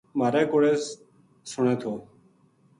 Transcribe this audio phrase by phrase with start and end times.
[0.17, 0.73] مھارے کوڑے
[1.51, 1.93] سنے تھو